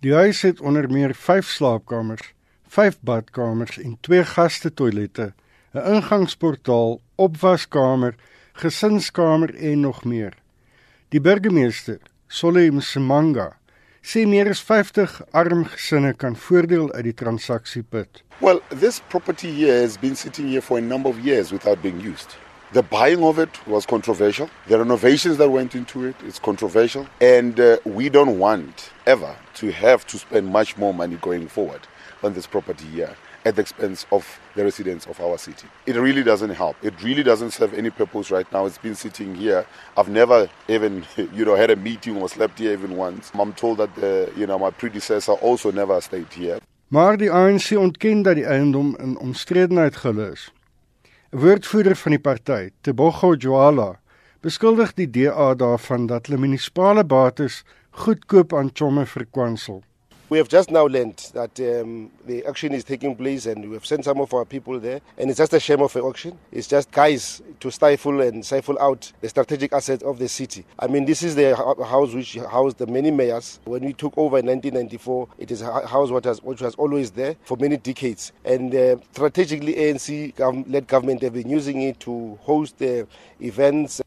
[0.00, 2.32] Die huis het onder meer 5 slaapkamers,
[2.72, 5.32] 5 badkamers en 2 gaste toilette,
[5.74, 8.14] 'n ingangsportaal, opwaskamer,
[8.52, 10.32] gesinskamer en nog meer.
[11.08, 13.58] Die burgemeester, Solem Simanga,
[14.00, 18.24] sê meer as 50 arm gesinne kan voordeel uit die transaksie put.
[18.38, 22.00] Well, this property here has been sitting here for a number of years without being
[22.00, 22.38] used.
[22.72, 24.48] The buying of it was controversial.
[24.68, 27.04] The renovations that went into it is controversial.
[27.20, 31.80] And uh, we don't want ever to have to spend much more money going forward
[32.22, 35.66] on this property here at the expense of the residents of our city.
[35.86, 36.76] It really doesn't help.
[36.80, 38.66] It really doesn't serve any purpose right now.
[38.66, 39.66] It's been sitting here.
[39.96, 43.32] I've never even, you know, had a meeting or slept here even once.
[43.34, 46.60] I'm told that the, you know, my predecessor also never stayed here.
[46.88, 50.52] Maar die ANC ontken dat die eiendom in omstredenheid gehul is.
[51.30, 54.00] Woordvoerder van die party, Tebogo Jwala,
[54.42, 57.60] beskuldig die DA daarvan dat hulle munisipale bates
[58.02, 59.78] goedkoop aan chomme verkwansel.
[60.30, 63.84] We have just now learned that um, the auction is taking place and we have
[63.84, 65.00] sent some of our people there.
[65.18, 66.38] And it's just a shame of an auction.
[66.52, 70.64] It's just guys to stifle and stifle out the strategic assets of the city.
[70.78, 73.58] I mean, this is the house which housed the many mayors.
[73.64, 77.10] When we took over in 1994, it is a house which, has, which was always
[77.10, 78.30] there for many decades.
[78.44, 80.38] And uh, strategically, ANC
[80.70, 83.08] led government have been using it to host the
[83.40, 84.00] events.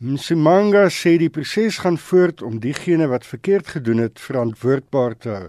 [0.00, 5.48] Msimanga sê die proses gaan voort om diegene wat verkeerd gedoen het verantwoordbaar te hou.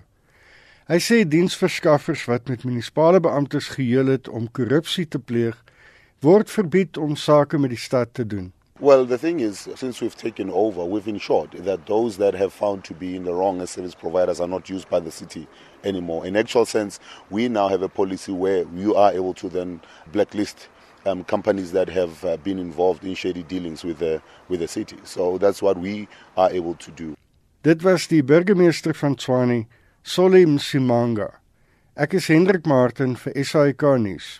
[0.90, 5.54] Hy sê diensverskaffers wat met munisipale beamptes geheel het om korrupsie te pleeg,
[6.26, 8.48] word verbied om sake met die stad te doen.
[8.82, 12.86] Well, the thing is, since we've taken over, we've ensured that those that have found
[12.86, 15.48] to be in the wrong as service providers are not used by the city
[15.84, 16.26] anymore.
[16.26, 20.70] In actual sense, we now have a policy where you are able to then blacklist
[21.06, 24.98] um, companies that have uh, been involved in shady dealings with the with the city.
[25.04, 27.16] So that's what we are able to do.
[27.62, 29.68] Dit was die burgemeester van Tshwane,
[30.10, 31.36] Solim Simanga.
[31.96, 34.40] Ek is Hendrik Martin vir SAK nuus.